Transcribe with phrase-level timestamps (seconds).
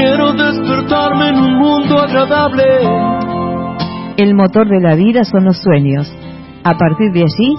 [0.00, 2.64] quiero despertarme en un mundo agradable.
[4.16, 6.10] El motor de la vida son los sueños.
[6.64, 7.54] A partir de allí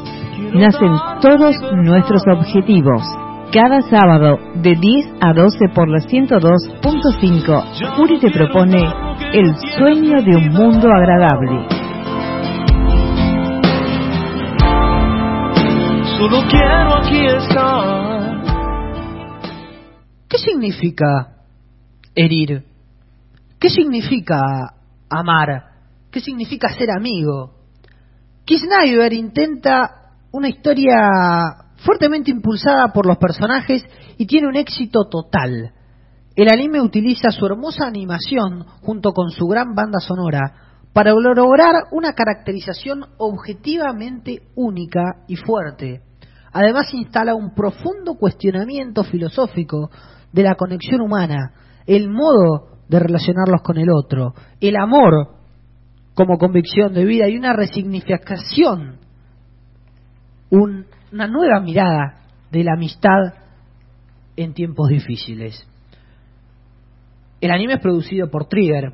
[0.53, 0.91] nacen
[1.21, 3.03] todos nuestros objetivos.
[3.51, 8.81] Cada sábado de 10 a 12 por la 102.5, Uri te propone
[9.33, 11.67] el sueño de un mundo agradable.
[16.17, 18.41] Solo quiero aquí estar.
[20.29, 21.40] ¿Qué significa
[22.15, 22.65] herir?
[23.59, 24.41] ¿Qué significa
[25.09, 25.71] amar?
[26.11, 27.53] ¿Qué significa ser amigo?
[28.45, 30.97] Kisnaiver intenta una historia
[31.77, 33.85] fuertemente impulsada por los personajes
[34.17, 35.73] y tiene un éxito total.
[36.35, 42.13] El anime utiliza su hermosa animación junto con su gran banda sonora para lograr una
[42.13, 46.01] caracterización objetivamente única y fuerte.
[46.53, 49.89] Además instala un profundo cuestionamiento filosófico
[50.31, 51.53] de la conexión humana,
[51.85, 55.35] el modo de relacionarlos con el otro, el amor
[56.13, 58.97] como convicción de vida y una resignificación,
[60.49, 63.33] una nueva mirada de la amistad
[64.35, 65.65] en tiempos difíciles.
[67.39, 68.93] El anime es producido por Trigger,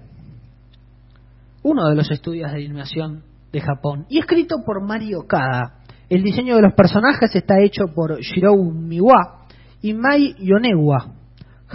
[1.63, 5.79] uno de los estudios de animación de Japón, y escrito por Mario Okada.
[6.09, 9.47] El diseño de los personajes está hecho por Shirou Miwa
[9.81, 11.16] y Mai Yonewa.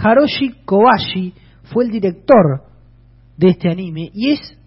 [0.03, 1.33] Haroshi Kobashi
[1.71, 2.63] fue el director
[3.37, 4.57] de este anime y es,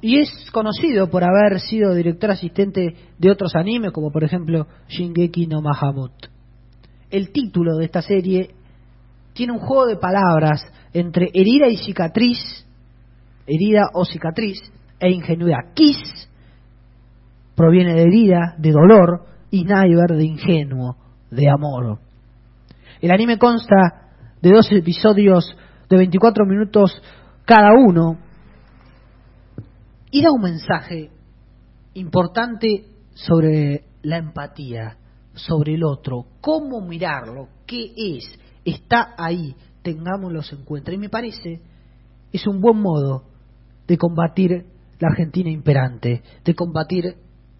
[0.00, 5.46] y es conocido por haber sido director asistente de otros animes, como por ejemplo Shingeki
[5.46, 6.12] no Mahamut.
[7.10, 8.50] El título de esta serie
[9.34, 12.38] tiene un juego de palabras entre herida y cicatriz,
[13.46, 14.58] herida o cicatriz,
[14.98, 15.74] e ingenuidad.
[15.74, 16.28] Kiss
[17.56, 20.96] proviene de herida, de dolor, y Sniper de ingenuo,
[21.30, 21.98] de amor.
[23.02, 25.56] El anime consta de dos episodios
[25.90, 27.02] de 24 minutos
[27.44, 28.16] cada uno
[30.12, 31.10] y da un mensaje
[31.94, 34.98] importante sobre la empatía,
[35.34, 40.92] sobre el otro, cómo mirarlo, qué es, está ahí, tengámoslo en cuenta.
[40.92, 41.60] Y me parece,
[42.32, 43.24] es un buen modo
[43.88, 44.64] de combatir
[45.00, 47.16] la Argentina imperante, de combatir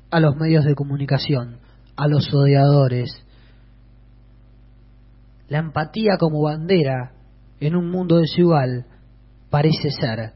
[0.08, 1.58] a los medios de comunicación,
[1.96, 3.26] a los odiadores.
[5.52, 7.12] La empatía como bandera
[7.60, 8.86] en un mundo desigual
[9.50, 10.32] parece ser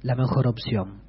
[0.00, 1.00] la mejor opción.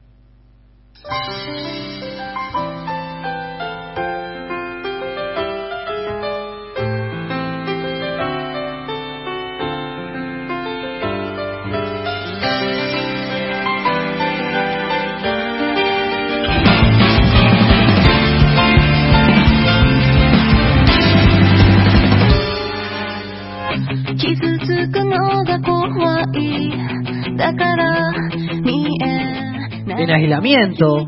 [29.98, 31.08] En aislamiento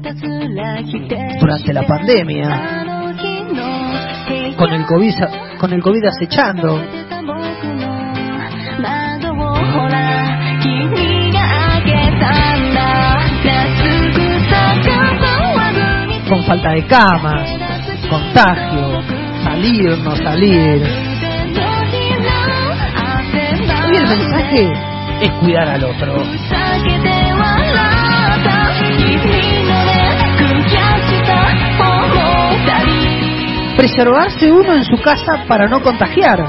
[1.39, 2.85] durante la pandemia,
[4.57, 5.13] con el COVID,
[5.59, 6.81] con el COVID acechando.
[16.27, 17.49] Con falta de camas,
[18.09, 19.01] contagio,
[19.43, 21.12] salir, no salir.
[23.93, 24.73] Y el mensaje
[25.21, 26.15] es cuidar al otro.
[33.77, 36.39] Preservarse uno en su casa para no contagiar.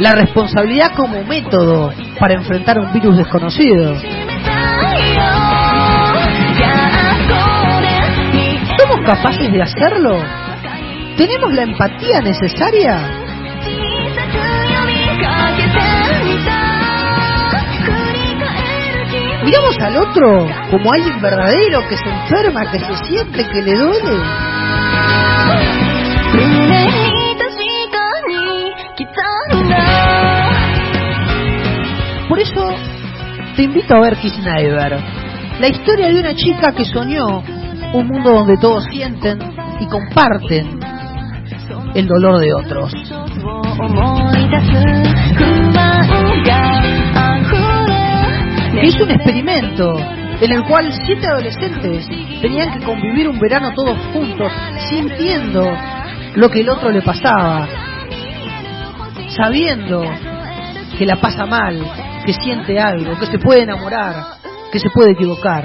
[0.00, 3.94] La responsabilidad como método para enfrentar un virus desconocido.
[9.00, 10.18] ¿Somos capaces de hacerlo?
[11.16, 12.98] ¿Tenemos la empatía necesaria?
[19.44, 24.22] Miramos al otro como alguien verdadero que se enferma, que se siente, que le duele.
[32.28, 32.74] Por eso
[33.56, 34.98] te invito a ver Kisneiber,
[35.58, 37.42] la historia de una chica que soñó
[37.92, 39.38] un mundo donde todos sienten
[39.80, 40.80] y comparten
[41.94, 42.92] el dolor de otros.
[48.82, 49.94] Hizo un experimento
[50.40, 52.08] en el cual siete adolescentes
[52.40, 54.50] tenían que convivir un verano todos juntos,
[54.88, 55.70] sintiendo
[56.34, 57.68] lo que el otro le pasaba,
[59.36, 60.02] sabiendo
[60.96, 61.78] que la pasa mal,
[62.24, 64.14] que siente algo, que se puede enamorar,
[64.72, 65.64] que se puede equivocar.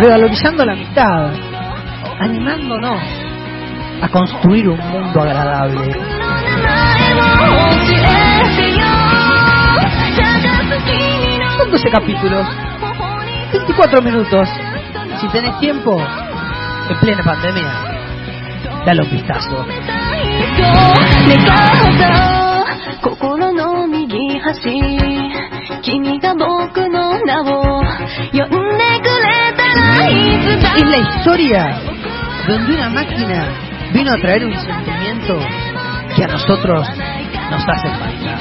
[0.00, 1.30] Revalorizando la amistad,
[2.20, 3.02] animándonos
[4.02, 5.94] a construir un mundo agradable.
[11.56, 12.46] son 12 capítulos,
[13.52, 14.48] 24 minutos.
[15.20, 15.98] Si tenés tiempo,
[16.90, 17.72] en plena pandemia,
[18.84, 19.64] dale un vistazo.
[25.85, 27.83] 心の右端君が僕の名を
[28.31, 30.11] 呼んでくれたらい
[30.41, 31.61] つだ Es la historia
[32.47, 33.39] donde una máquina
[33.93, 35.39] vino a traer un sentimiento
[36.15, 36.87] que a nosotros
[37.51, 38.39] nos hace falta.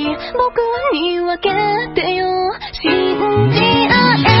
[0.00, 1.50] 僕は言い訳
[1.94, 2.26] てよ。
[2.72, 4.31] 信じ合え